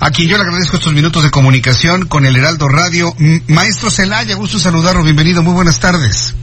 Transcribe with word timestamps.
A 0.00 0.10
quien 0.10 0.28
yo 0.28 0.36
le 0.36 0.44
agradezco 0.44 0.76
estos 0.76 0.92
minutos 0.92 1.24
de 1.24 1.30
comunicación 1.30 2.06
con 2.06 2.24
el 2.24 2.36
Heraldo 2.36 2.68
Radio. 2.68 3.14
Maestro 3.48 3.90
Celaya, 3.90 4.36
gusto 4.36 4.58
saludarlo. 4.58 5.02
Bienvenido. 5.02 5.42
Muy 5.42 5.54
buenas 5.54 5.80
tardes. 5.80 6.34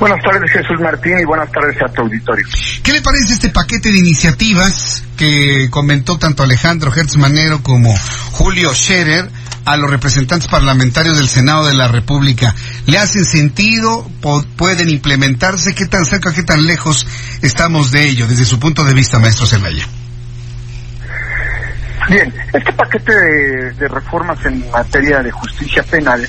Buenas 0.00 0.22
tardes, 0.24 0.50
Jesús 0.50 0.80
Martín, 0.80 1.18
y 1.20 1.26
buenas 1.26 1.52
tardes 1.52 1.76
a 1.82 1.92
tu 1.92 2.00
auditorio. 2.00 2.46
¿Qué 2.82 2.94
le 2.94 3.02
parece 3.02 3.34
este 3.34 3.50
paquete 3.50 3.92
de 3.92 3.98
iniciativas 3.98 5.04
que 5.18 5.68
comentó 5.70 6.16
tanto 6.16 6.42
Alejandro 6.42 6.90
Hertz 6.90 7.18
Manero 7.18 7.62
como 7.62 7.94
Julio 8.32 8.74
Scherer 8.74 9.30
a 9.66 9.76
los 9.76 9.90
representantes 9.90 10.48
parlamentarios 10.48 11.18
del 11.18 11.28
Senado 11.28 11.66
de 11.66 11.74
la 11.74 11.86
República? 11.86 12.54
¿Le 12.86 12.96
hacen 12.96 13.26
sentido? 13.26 14.10
¿Pueden 14.56 14.88
implementarse? 14.88 15.74
¿Qué 15.74 15.84
tan 15.84 16.06
cerca, 16.06 16.32
qué 16.32 16.44
tan 16.44 16.66
lejos 16.66 17.06
estamos 17.42 17.90
de 17.90 18.08
ello 18.08 18.26
desde 18.26 18.46
su 18.46 18.58
punto 18.58 18.84
de 18.84 18.94
vista, 18.94 19.18
maestro 19.18 19.44
Celaya? 19.46 19.86
Bien, 22.10 22.34
este 22.52 22.72
paquete 22.72 23.14
de, 23.14 23.70
de 23.74 23.86
reformas 23.88 24.44
en 24.44 24.68
materia 24.72 25.22
de 25.22 25.30
justicia 25.30 25.80
penal, 25.84 26.26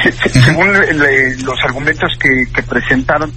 se- 0.00 0.12
se- 0.12 0.28
según 0.42 0.72
le- 0.72 0.92
le- 0.94 1.36
los 1.38 1.58
argumentos 1.64 2.08
que, 2.20 2.46
que 2.54 2.62
presentaron, 2.62 3.32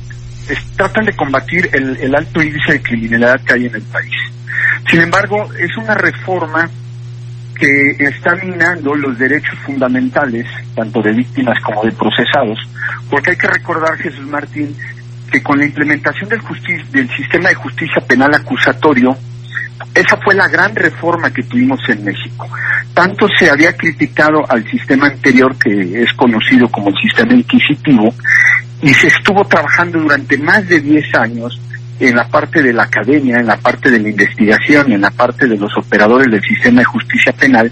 es- 0.47 0.63
tratan 0.77 1.05
de 1.05 1.15
combatir 1.15 1.69
el, 1.73 1.97
el 1.97 2.13
alto 2.15 2.39
índice 2.39 2.73
de 2.73 2.81
criminalidad 2.83 3.41
que 3.43 3.53
hay 3.53 3.65
en 3.65 3.73
el 3.75 3.81
país. 3.81 4.13
Sin 4.89 5.01
embargo, 5.01 5.49
es 5.59 5.75
una 5.75 5.95
reforma 5.95 6.69
que 7.59 7.95
está 7.99 8.35
minando 8.35 8.93
los 8.93 9.17
derechos 9.17 9.57
fundamentales, 9.65 10.45
tanto 10.75 11.01
de 11.01 11.13
víctimas 11.13 11.57
como 11.63 11.83
de 11.83 11.93
procesados, 11.93 12.59
porque 13.09 13.31
hay 13.31 13.37
que 13.37 13.47
recordar, 13.47 13.97
Jesús 13.97 14.27
Martín, 14.27 14.75
que 15.31 15.41
con 15.41 15.57
la 15.57 15.65
implementación 15.65 16.29
del, 16.29 16.41
del 16.91 17.09
sistema 17.17 17.49
de 17.49 17.55
justicia 17.55 18.01
penal 18.07 18.35
acusatorio, 18.35 19.17
esa 19.93 20.17
fue 20.17 20.35
la 20.35 20.47
gran 20.47 20.75
reforma 20.75 21.31
que 21.31 21.43
tuvimos 21.43 21.79
en 21.89 22.03
México. 22.03 22.47
Tanto 22.93 23.27
se 23.37 23.49
había 23.49 23.75
criticado 23.75 24.43
al 24.49 24.63
sistema 24.69 25.07
anterior, 25.07 25.55
que 25.57 26.03
es 26.03 26.13
conocido 26.13 26.69
como 26.69 26.89
el 26.89 26.95
sistema 27.01 27.33
inquisitivo, 27.33 28.13
y 28.81 28.93
se 28.93 29.07
estuvo 29.07 29.43
trabajando 29.45 29.99
durante 29.99 30.37
más 30.37 30.67
de 30.67 30.79
10 30.79 31.15
años 31.15 31.59
en 31.99 32.15
la 32.15 32.27
parte 32.27 32.61
de 32.61 32.73
la 32.73 32.83
academia, 32.83 33.37
en 33.37 33.47
la 33.47 33.57
parte 33.57 33.89
de 33.89 33.99
la 33.99 34.09
investigación, 34.09 34.91
en 34.91 35.01
la 35.01 35.11
parte 35.11 35.47
de 35.47 35.57
los 35.57 35.71
operadores 35.77 36.29
del 36.29 36.41
sistema 36.41 36.79
de 36.79 36.85
justicia 36.85 37.31
penal, 37.33 37.71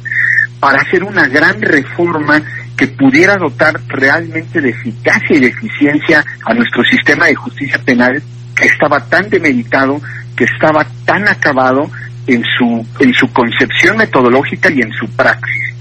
para 0.60 0.82
hacer 0.82 1.04
una 1.04 1.28
gran 1.28 1.62
reforma 1.62 2.42
que 2.78 2.88
pudiera 2.88 3.36
dotar 3.36 3.80
realmente 3.88 4.62
de 4.62 4.70
eficacia 4.70 5.36
y 5.36 5.42
de 5.42 5.48
eficiencia 5.48 6.24
a 6.46 6.54
nuestro 6.54 6.84
sistema 6.84 7.26
de 7.26 7.36
justicia 7.36 7.80
penal 7.80 8.22
que 8.56 8.66
estaba 8.66 9.00
tan 9.08 9.30
demeritado, 9.30 10.00
que 10.36 10.46
estaba 10.46 10.86
tan 11.06 11.28
acabado 11.28 11.90
en 12.28 12.44
su 12.58 12.86
en 13.00 13.14
su 13.14 13.32
concepción 13.34 13.98
metodológica 13.98 14.72
y 14.72 14.82
en 14.82 14.92
su 14.94 15.08
praxis. 15.10 15.74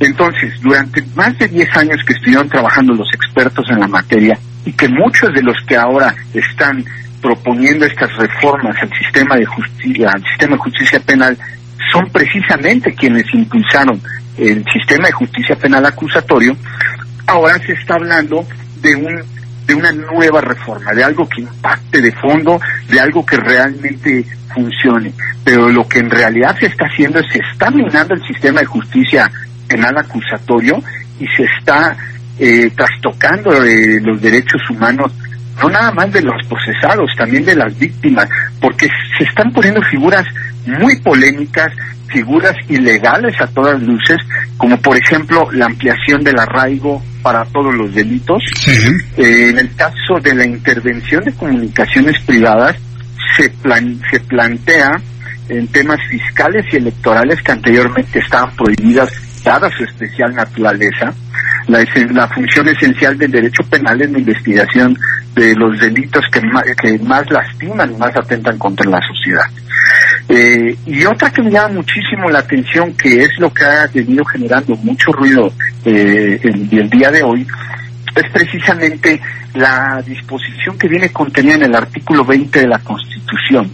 Entonces, 0.00 0.52
durante 0.60 1.02
más 1.14 1.38
de 1.38 1.48
10 1.48 1.76
años 1.76 2.04
que 2.06 2.14
estuvieron 2.14 2.48
trabajando 2.48 2.94
los 2.94 3.08
expertos 3.12 3.66
en 3.70 3.80
la 3.80 3.88
materia 3.88 4.38
y 4.64 4.72
que 4.72 4.88
muchos 4.88 5.32
de 5.34 5.42
los 5.42 5.56
que 5.66 5.76
ahora 5.76 6.14
están 6.32 6.84
proponiendo 7.20 7.86
estas 7.86 8.14
reformas 8.16 8.76
al 8.82 8.90
sistema 8.98 9.36
de 9.36 9.46
justicia, 9.46 10.10
al 10.12 10.22
sistema 10.24 10.56
de 10.56 10.62
justicia 10.62 11.00
penal, 11.00 11.38
son 11.92 12.10
precisamente 12.10 12.94
quienes 12.94 13.24
impulsaron 13.32 14.00
el 14.36 14.64
sistema 14.72 15.06
de 15.06 15.12
justicia 15.12 15.56
penal 15.56 15.86
acusatorio, 15.86 16.56
ahora 17.26 17.58
se 17.58 17.72
está 17.72 17.94
hablando 17.94 18.46
de 18.80 18.96
un 18.96 19.22
de 19.66 19.74
una 19.74 19.92
nueva 19.92 20.40
reforma, 20.40 20.92
de 20.92 21.04
algo 21.04 21.28
que 21.28 21.42
impacte 21.42 22.00
de 22.00 22.12
fondo, 22.12 22.60
de 22.88 23.00
algo 23.00 23.24
que 23.24 23.36
realmente 23.36 24.24
funcione. 24.54 25.12
Pero 25.42 25.68
lo 25.68 25.88
que 25.88 26.00
en 26.00 26.10
realidad 26.10 26.56
se 26.58 26.66
está 26.66 26.86
haciendo 26.86 27.18
es 27.20 27.26
se 27.32 27.40
está 27.52 27.70
minando 27.70 28.14
el 28.14 28.26
sistema 28.26 28.60
de 28.60 28.66
justicia 28.66 29.30
penal 29.66 29.96
acusatorio 29.98 30.82
y 31.18 31.26
se 31.28 31.44
está 31.44 31.96
eh, 32.38 32.70
trastocando 32.76 33.64
eh, 33.64 34.00
los 34.00 34.20
derechos 34.20 34.60
humanos, 34.70 35.12
no 35.62 35.70
nada 35.70 35.92
más 35.92 36.12
de 36.12 36.22
los 36.22 36.34
procesados, 36.48 37.10
también 37.16 37.44
de 37.44 37.54
las 37.54 37.78
víctimas, 37.78 38.28
porque 38.60 38.88
se 39.16 39.24
están 39.24 39.52
poniendo 39.52 39.80
figuras 39.82 40.24
muy 40.66 40.96
polémicas, 40.96 41.72
figuras 42.08 42.54
ilegales 42.68 43.34
a 43.40 43.46
todas 43.48 43.80
luces, 43.82 44.18
como 44.56 44.76
por 44.78 44.96
ejemplo 44.96 45.50
la 45.52 45.66
ampliación 45.66 46.22
del 46.22 46.38
arraigo 46.38 47.02
para 47.22 47.44
todos 47.46 47.74
los 47.74 47.94
delitos. 47.94 48.42
Eh, 49.16 49.48
en 49.50 49.58
el 49.58 49.74
caso 49.74 50.20
de 50.22 50.34
la 50.34 50.44
intervención 50.44 51.24
de 51.24 51.32
comunicaciones 51.32 52.20
privadas, 52.24 52.76
se, 53.36 53.48
plan- 53.50 54.00
se 54.10 54.20
plantea 54.20 54.90
en 55.48 55.66
temas 55.68 55.98
fiscales 56.08 56.64
y 56.72 56.76
electorales 56.76 57.40
que 57.42 57.52
anteriormente 57.52 58.18
estaban 58.18 58.54
prohibidas, 58.56 59.10
dada 59.44 59.68
su 59.76 59.84
especial 59.84 60.34
naturaleza, 60.34 61.12
la, 61.68 62.28
función 62.28 62.68
esencial 62.68 63.16
del 63.18 63.30
derecho 63.30 63.62
penal 63.64 64.00
es 64.00 64.10
la 64.10 64.18
investigación 64.18 64.96
de 65.34 65.54
los 65.54 65.78
delitos 65.80 66.22
que 66.30 66.40
más, 66.42 66.64
que 66.80 66.98
más 66.98 67.28
lastiman 67.30 67.92
y 67.92 67.96
más 67.96 68.14
atentan 68.16 68.58
contra 68.58 68.88
la 68.88 69.00
sociedad. 69.00 69.44
Eh, 70.28 70.76
y 70.86 71.04
otra 71.04 71.30
que 71.30 71.42
me 71.42 71.50
llama 71.50 71.74
muchísimo 71.74 72.30
la 72.30 72.38
atención, 72.40 72.94
que 72.94 73.24
es 73.24 73.38
lo 73.38 73.52
que 73.52 73.64
ha 73.64 73.86
venido 73.92 74.24
generando 74.24 74.74
mucho 74.76 75.12
ruido 75.12 75.52
eh, 75.84 76.40
el, 76.42 76.68
el 76.72 76.90
día 76.90 77.10
de 77.10 77.22
hoy, 77.22 77.46
es 78.14 78.30
precisamente 78.32 79.20
la 79.54 80.02
disposición 80.06 80.78
que 80.78 80.88
viene 80.88 81.10
contenida 81.10 81.54
en 81.54 81.64
el 81.64 81.74
artículo 81.74 82.24
20 82.24 82.60
de 82.60 82.68
la 82.68 82.78
Constitución, 82.78 83.70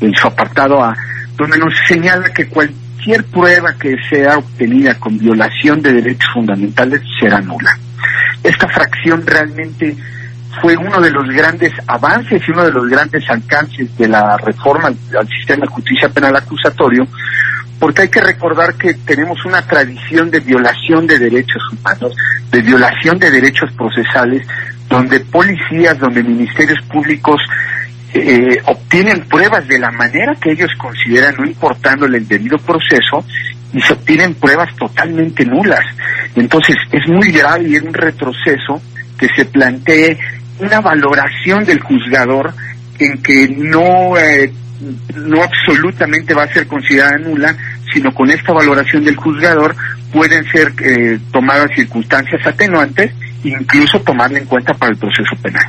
en 0.00 0.14
su 0.14 0.26
apartado 0.26 0.82
A, 0.82 0.96
donde 1.36 1.58
nos 1.58 1.72
señala 1.86 2.32
que 2.32 2.48
cualquier 2.48 3.24
prueba 3.24 3.74
que 3.78 3.96
sea 4.08 4.38
obtenida 4.38 4.98
con 4.98 5.18
violación 5.18 5.80
de 5.82 5.94
derechos 5.94 6.30
fundamentales 6.34 7.00
será 7.18 7.40
nula. 7.40 7.76
Esta 8.42 8.68
fracción 8.68 9.26
realmente 9.26 9.96
fue 10.60 10.76
uno 10.76 11.00
de 11.00 11.10
los 11.10 11.28
grandes 11.28 11.72
avances 11.86 12.42
y 12.46 12.50
uno 12.50 12.64
de 12.64 12.72
los 12.72 12.88
grandes 12.88 13.28
alcances 13.28 13.96
de 13.96 14.08
la 14.08 14.36
reforma 14.36 14.88
al, 14.88 15.28
sistema 15.28 15.66
de 15.66 15.72
justicia 15.72 16.08
penal 16.08 16.36
acusatorio, 16.36 17.06
porque 17.78 18.02
hay 18.02 18.08
que 18.08 18.20
recordar 18.20 18.74
que 18.74 18.94
tenemos 18.94 19.44
una 19.44 19.62
tradición 19.62 20.30
de 20.30 20.40
violación 20.40 21.06
de 21.06 21.18
derechos 21.18 21.62
humanos, 21.72 22.14
de 22.50 22.60
violación 22.60 23.18
de 23.18 23.30
derechos 23.30 23.72
procesales, 23.72 24.46
donde 24.88 25.20
policías, 25.20 25.98
donde 25.98 26.22
ministerios 26.22 26.78
públicos 26.86 27.40
eh, 28.12 28.60
obtienen 28.66 29.20
pruebas 29.20 29.66
de 29.68 29.78
la 29.78 29.90
manera 29.90 30.34
que 30.34 30.52
ellos 30.52 30.70
consideran, 30.76 31.36
no 31.38 31.46
importando 31.46 32.06
el 32.06 32.26
debido 32.26 32.58
proceso, 32.58 33.24
y 33.72 33.80
se 33.80 33.92
obtienen 33.92 34.34
pruebas 34.34 34.74
totalmente 34.76 35.44
nulas. 35.44 35.84
Entonces 36.34 36.76
es 36.90 37.08
muy 37.08 37.30
grave 37.30 37.68
y 37.68 37.76
es 37.76 37.82
un 37.82 37.94
retroceso 37.94 38.82
que 39.16 39.28
se 39.36 39.44
plantee 39.44 40.18
una 40.60 40.80
valoración 40.80 41.64
del 41.64 41.80
juzgador 41.80 42.54
en 42.98 43.22
que 43.22 43.48
no 43.48 44.16
eh, 44.18 44.52
no 45.14 45.42
absolutamente 45.42 46.32
va 46.34 46.44
a 46.44 46.52
ser 46.52 46.66
considerada 46.66 47.18
nula, 47.18 47.54
sino 47.92 48.12
con 48.14 48.30
esta 48.30 48.52
valoración 48.52 49.04
del 49.04 49.16
juzgador 49.16 49.74
pueden 50.12 50.44
ser 50.50 50.72
eh, 50.82 51.18
tomadas 51.32 51.70
circunstancias 51.74 52.40
atenuantes 52.46 53.12
incluso 53.44 53.98
tomarla 54.00 54.38
en 54.38 54.44
cuenta 54.46 54.74
para 54.74 54.92
el 54.92 54.98
proceso 54.98 55.34
penal. 55.42 55.64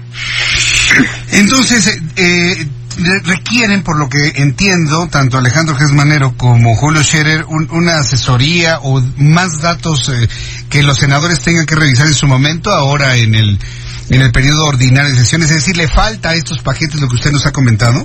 Entonces, 1.32 1.88
eh, 1.88 2.02
eh, 2.18 2.68
re- 3.00 3.22
requieren, 3.24 3.82
por 3.84 3.98
lo 3.98 4.10
que 4.10 4.34
entiendo, 4.42 5.08
tanto 5.08 5.38
Alejandro 5.38 5.76
Gesmanero 5.76 6.34
como 6.38 6.76
Julio 6.76 7.02
Scherer, 7.04 7.46
un- 7.48 7.70
una 7.72 8.00
asesoría 8.00 8.80
o 8.82 9.02
más 9.18 9.62
datos 9.62 10.10
eh, 10.10 10.28
que 10.70 10.84
los 10.84 10.98
senadores 10.98 11.40
tengan 11.42 11.66
que 11.66 11.76
revisar 11.76 12.08
en 12.08 12.14
su 12.14 12.28
momento, 12.28 12.72
ahora 12.72 13.16
en 13.16 13.36
el, 13.36 13.58
en 14.12 14.22
el 14.22 14.32
periodo 14.32 14.66
ordinario 14.66 15.12
de 15.12 15.18
sesiones. 15.18 15.50
Es 15.50 15.58
decir, 15.58 15.78
¿le 15.78 15.88
falta 15.88 16.30
a 16.30 16.36
estos 16.36 16.60
paquetes 16.60 17.00
lo 17.02 17.08
que 17.08 17.16
usted 17.16 17.32
nos 17.32 17.46
ha 17.46 17.52
comentado? 17.52 18.04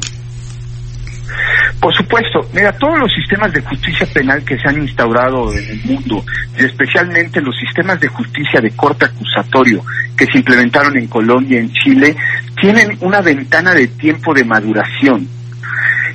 Por 1.81 1.95
supuesto, 1.95 2.49
mira, 2.55 2.73
todos 2.73 2.99
los 2.99 3.13
sistemas 3.13 3.53
de 3.53 3.61
justicia 3.61 4.07
penal 4.07 4.43
que 4.45 4.57
se 4.57 4.69
han 4.69 4.81
instaurado 4.81 5.53
en 5.53 5.69
el 5.69 5.85
mundo, 5.85 6.25
y 6.59 6.65
especialmente 6.65 7.41
los 7.41 7.55
sistemas 7.57 8.01
de 8.01 8.09
justicia 8.09 8.61
de 8.61 8.71
corte 8.71 9.05
acusatorio 9.05 9.85
que 10.17 10.27
se 10.27 10.39
implementaron 10.39 10.97
en 10.97 11.07
Colombia, 11.09 11.61
en 11.61 11.71
Chile, 11.73 12.17
tienen 12.61 12.97
una 13.01 13.21
ventana 13.21 13.75
de 13.75 13.89
tiempo 13.89 14.33
de 14.33 14.45
maduración. 14.45 15.29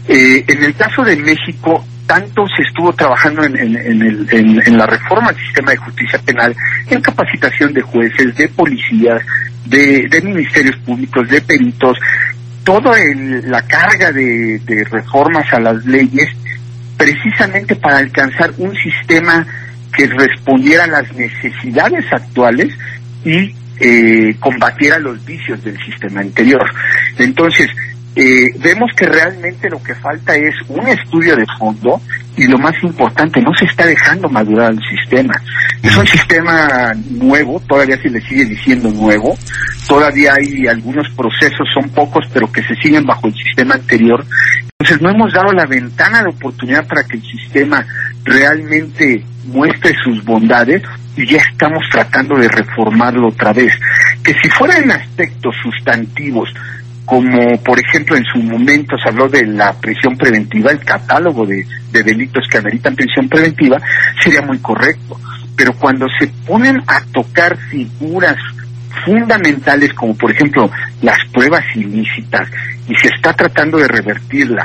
Eh, 0.08 0.44
en 0.48 0.64
el 0.64 0.74
caso 0.76 1.04
de 1.04 1.16
México, 1.18 1.86
tanto 2.08 2.46
se 2.48 2.64
estuvo 2.64 2.92
trabajando 2.94 3.44
en, 3.44 3.56
en, 3.58 4.78
la 4.78 4.86
reforma 4.86 5.32
del 5.32 5.42
sistema 5.46 5.72
de 5.72 5.78
justicia 5.78 6.20
penal, 6.20 6.56
en 6.90 7.02
capacitación 7.02 7.72
de 7.74 7.82
jueces, 7.82 8.36
de 8.36 8.50
policías, 8.50 9.22
de, 9.66 10.08
de 10.10 10.22
ministerios 10.22 10.76
públicos, 10.78 11.28
de 11.30 11.42
peritos, 11.42 11.98
toda 12.64 12.96
la 13.46 13.62
carga 13.64 14.12
de, 14.12 14.60
reformas 14.90 15.52
a 15.54 15.60
las 15.60 15.86
leyes 15.86 16.30
precisamente 16.98 17.76
para 17.76 17.98
alcanzar 17.98 18.52
un 18.58 18.76
sistema 18.76 19.46
que 19.96 20.08
respondiera 20.08 20.84
a 20.84 20.88
las 20.88 21.14
necesidades 21.14 22.06
actuales 22.12 22.74
y 23.26 23.54
eh, 23.80 24.36
combatiera 24.40 25.00
los 25.00 25.24
vicios 25.26 25.64
del 25.64 25.78
sistema 25.84 26.22
anterior. 26.22 26.64
Entonces, 27.18 27.70
eh, 28.16 28.52
vemos 28.60 28.92
que 28.96 29.06
realmente 29.06 29.70
lo 29.70 29.82
que 29.82 29.96
falta 29.96 30.36
es 30.36 30.54
un 30.68 30.86
estudio 30.88 31.36
de 31.36 31.46
fondo 31.58 32.02
y 32.36 32.48
lo 32.48 32.58
más 32.58 32.74
importante, 32.84 33.42
no 33.42 33.54
se 33.54 33.66
está 33.66 33.86
dejando 33.86 34.30
madurar 34.30 34.72
el 34.72 34.80
sistema. 34.90 35.34
Es 35.84 35.96
un 35.96 36.08
sistema 36.08 36.92
nuevo, 37.10 37.62
todavía 37.68 38.02
se 38.02 38.10
le 38.10 38.22
sigue 38.22 38.46
diciendo 38.46 38.90
nuevo, 38.90 39.38
todavía 39.88 40.34
hay 40.38 40.68
algunos 40.68 41.08
procesos, 41.10 41.68
son 41.74 41.90
pocos, 41.90 42.26
pero 42.34 42.52
que 42.52 42.64
se 42.64 42.76
siguen 42.76 43.06
bajo 43.06 43.28
el 43.28 43.34
sistema 43.34 43.76
anterior. 43.76 44.26
Entonces 44.80 45.02
no 45.02 45.10
hemos 45.10 45.34
dado 45.34 45.52
la 45.54 45.66
ventana 45.66 46.24
de 46.24 46.30
oportunidad 46.30 46.88
para 46.88 47.04
que 47.04 47.18
el 47.18 47.24
sistema 47.24 47.86
realmente 48.24 49.24
muestre 49.46 49.94
sus 50.04 50.24
bondades 50.24 50.82
y 51.16 51.26
ya 51.26 51.38
estamos 51.38 51.84
tratando 51.92 52.38
de 52.38 52.48
reformarlo 52.48 53.28
otra 53.28 53.54
vez. 53.54 53.74
Que 54.24 54.34
si 54.42 54.50
fueran 54.50 54.90
aspectos 54.92 55.56
sustantivos, 55.62 56.50
como 57.06 57.58
por 57.64 57.80
ejemplo 57.80 58.16
en 58.16 58.24
su 58.26 58.40
momento 58.40 58.96
se 58.98 59.10
habló 59.10 59.28
de 59.28 59.46
la 59.46 59.74
prisión 59.74 60.18
preventiva, 60.18 60.72
el 60.72 60.80
catálogo 60.80 61.46
de, 61.46 61.66
delitos 61.92 62.48
que 62.50 62.58
ameritan 62.58 62.96
prisión 62.96 63.28
preventiva, 63.28 63.78
sería 64.24 64.42
muy 64.42 64.60
correcto. 64.60 65.20
Pero 65.56 65.74
cuando 65.74 66.08
se 66.20 66.28
ponen 66.46 66.82
a 66.88 67.02
tocar 67.12 67.58
figuras 67.70 68.38
fundamentales 69.06 69.94
como 69.94 70.16
por 70.16 70.32
ejemplo 70.32 70.70
las 71.02 71.18
pruebas 71.32 71.64
ilícitas 71.76 72.48
y 72.88 72.96
se 72.96 73.08
está 73.08 73.34
tratando 73.34 73.78
de 73.78 73.88
revertirla, 73.88 74.64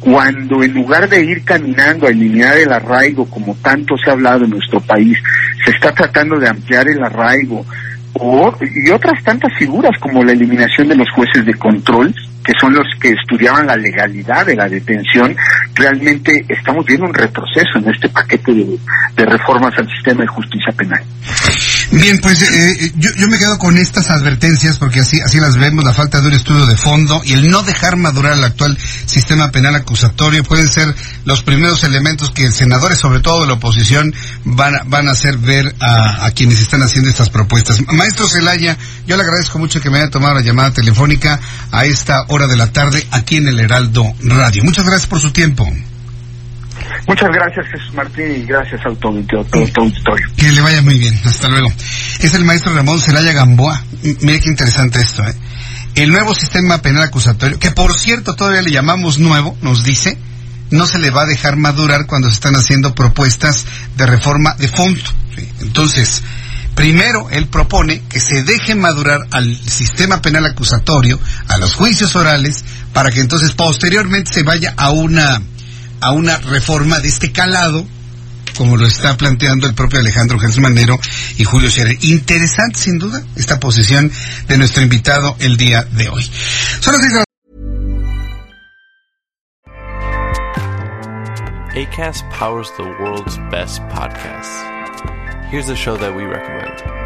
cuando 0.00 0.62
en 0.62 0.74
lugar 0.74 1.08
de 1.08 1.24
ir 1.24 1.44
caminando 1.44 2.06
a 2.06 2.10
eliminar 2.10 2.56
el 2.56 2.72
arraigo 2.72 3.28
como 3.28 3.54
tanto 3.56 3.96
se 3.96 4.10
ha 4.10 4.12
hablado 4.12 4.44
en 4.44 4.50
nuestro 4.50 4.80
país, 4.80 5.18
se 5.64 5.70
está 5.70 5.92
tratando 5.92 6.38
de 6.38 6.48
ampliar 6.48 6.86
el 6.88 7.02
arraigo, 7.02 7.64
y 8.60 8.90
otras 8.90 9.22
tantas 9.22 9.52
figuras 9.58 9.92
como 10.00 10.24
la 10.24 10.32
eliminación 10.32 10.88
de 10.88 10.96
los 10.96 11.08
jueces 11.10 11.44
de 11.44 11.54
control, 11.54 12.14
que 12.44 12.52
son 12.60 12.74
los 12.74 12.86
que 13.00 13.08
estudiaban 13.08 13.66
la 13.66 13.76
legalidad 13.76 14.46
de 14.46 14.56
la 14.56 14.68
detención, 14.68 15.36
realmente 15.74 16.44
estamos 16.48 16.86
viendo 16.86 17.06
un 17.06 17.14
retroceso 17.14 17.78
en 17.78 17.90
este 17.90 18.08
paquete 18.08 18.52
de 18.52 19.26
reformas 19.26 19.76
al 19.78 19.88
sistema 19.88 20.22
de 20.22 20.28
justicia 20.28 20.72
penal. 20.72 21.02
Bien, 21.92 22.18
pues 22.18 22.42
eh, 22.42 22.72
eh, 22.80 22.92
yo, 22.96 23.10
yo, 23.16 23.28
me 23.28 23.38
quedo 23.38 23.58
con 23.58 23.76
estas 23.78 24.10
advertencias 24.10 24.78
porque 24.78 25.00
así, 25.00 25.20
así 25.20 25.38
las 25.38 25.56
vemos, 25.56 25.84
la 25.84 25.92
falta 25.92 26.20
de 26.20 26.28
un 26.28 26.34
estudio 26.34 26.66
de 26.66 26.76
fondo 26.76 27.22
y 27.24 27.34
el 27.34 27.48
no 27.48 27.62
dejar 27.62 27.96
madurar 27.96 28.32
el 28.32 28.44
actual 28.44 28.76
sistema 29.06 29.50
penal 29.50 29.74
acusatorio 29.76 30.42
pueden 30.42 30.68
ser 30.68 30.94
los 31.24 31.42
primeros 31.42 31.84
elementos 31.84 32.30
que 32.30 32.50
senadores, 32.50 32.98
sobre 32.98 33.20
todo 33.20 33.42
de 33.42 33.46
la 33.46 33.54
oposición, 33.54 34.12
van, 34.44 34.74
van 34.86 35.08
a 35.08 35.12
hacer 35.12 35.38
ver 35.38 35.74
a, 35.80 36.26
a, 36.26 36.30
quienes 36.32 36.60
están 36.60 36.82
haciendo 36.82 37.08
estas 37.08 37.30
propuestas. 37.30 37.80
Maestro 37.88 38.28
Zelaya, 38.28 38.76
yo 39.06 39.16
le 39.16 39.22
agradezco 39.22 39.58
mucho 39.58 39.80
que 39.80 39.90
me 39.90 39.98
haya 39.98 40.10
tomado 40.10 40.34
la 40.34 40.42
llamada 40.42 40.72
telefónica 40.72 41.40
a 41.70 41.84
esta 41.84 42.24
hora 42.28 42.46
de 42.46 42.56
la 42.56 42.72
tarde 42.72 43.06
aquí 43.10 43.36
en 43.36 43.48
el 43.48 43.60
Heraldo 43.60 44.04
Radio. 44.22 44.64
Muchas 44.64 44.84
gracias 44.84 45.06
por 45.06 45.20
su 45.20 45.32
tiempo. 45.32 45.66
Muchas 47.06 47.30
gracias, 47.30 47.66
Jesús 47.72 47.94
Martín, 47.94 48.30
y 48.30 48.44
gracias 48.44 48.80
a 48.84 48.90
tu, 48.94 49.08
auditorio. 49.08 50.28
Que 50.36 50.52
le 50.52 50.60
vaya 50.60 50.82
muy 50.82 50.98
bien. 50.98 51.18
Hasta 51.24 51.48
luego. 51.48 51.68
Es 52.20 52.34
el 52.34 52.44
maestro 52.44 52.74
Ramón 52.74 53.00
Celaya 53.00 53.32
Gamboa. 53.32 53.82
Mire 54.20 54.40
qué 54.40 54.48
interesante 54.50 55.00
esto, 55.00 55.24
¿eh? 55.24 55.34
El 55.94 56.10
nuevo 56.10 56.34
sistema 56.34 56.82
penal 56.82 57.04
acusatorio, 57.04 57.58
que 57.58 57.70
por 57.70 57.98
cierto 57.98 58.34
todavía 58.34 58.60
le 58.60 58.70
llamamos 58.70 59.18
nuevo, 59.18 59.56
nos 59.62 59.82
dice, 59.82 60.18
no 60.70 60.86
se 60.86 60.98
le 60.98 61.10
va 61.10 61.22
a 61.22 61.26
dejar 61.26 61.56
madurar 61.56 62.06
cuando 62.06 62.28
se 62.28 62.34
están 62.34 62.54
haciendo 62.54 62.94
propuestas 62.94 63.64
de 63.96 64.04
reforma 64.04 64.54
de 64.58 64.68
fondo. 64.68 65.00
Entonces, 65.60 66.22
primero 66.74 67.30
él 67.30 67.46
propone 67.46 68.02
que 68.10 68.20
se 68.20 68.42
deje 68.42 68.74
madurar 68.74 69.26
al 69.30 69.56
sistema 69.56 70.20
penal 70.20 70.44
acusatorio, 70.44 71.18
a 71.48 71.56
los 71.56 71.74
juicios 71.74 72.14
orales, 72.14 72.62
para 72.92 73.10
que 73.10 73.20
entonces 73.20 73.52
posteriormente 73.52 74.34
se 74.34 74.42
vaya 74.42 74.74
a 74.76 74.90
una 74.90 75.40
a 76.06 76.12
una 76.12 76.38
reforma 76.38 77.00
de 77.00 77.08
este 77.08 77.32
calado, 77.32 77.84
como 78.56 78.76
lo 78.76 78.86
está 78.86 79.16
planteando 79.16 79.66
el 79.66 79.74
propio 79.74 79.98
Alejandro 79.98 80.38
Jesús 80.38 80.60
Manero 80.60 81.00
y 81.36 81.42
Julio 81.42 81.68
Scherer. 81.68 81.98
Interesante, 82.00 82.78
sin 82.78 83.00
duda, 83.00 83.20
esta 83.34 83.58
posición 83.58 84.12
de 84.46 84.56
nuestro 84.56 84.84
invitado 84.84 85.36
el 85.40 85.56
día 85.56 85.82
de 85.82 86.08
hoy. 86.08 86.30
ACAST 91.74 92.24
powers 92.30 92.70
the 92.76 92.84
world's 92.84 93.36
best 93.50 93.82
podcasts. 93.88 94.62
Here's 95.50 95.68
a 95.68 95.76
show 95.76 95.96
that 95.96 96.14
we 96.14 96.22
recommend. 96.22 97.05